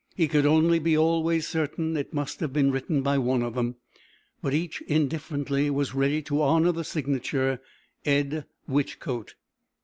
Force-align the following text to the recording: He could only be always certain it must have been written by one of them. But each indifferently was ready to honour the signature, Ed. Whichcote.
He 0.15 0.27
could 0.27 0.47
only 0.47 0.79
be 0.79 0.97
always 0.97 1.47
certain 1.47 1.95
it 1.95 2.11
must 2.11 2.39
have 2.39 2.51
been 2.51 2.71
written 2.71 3.03
by 3.03 3.19
one 3.19 3.43
of 3.43 3.53
them. 3.53 3.75
But 4.41 4.55
each 4.55 4.81
indifferently 4.87 5.69
was 5.69 5.93
ready 5.93 6.23
to 6.23 6.41
honour 6.41 6.71
the 6.71 6.83
signature, 6.83 7.61
Ed. 8.03 8.45
Whichcote. 8.67 9.35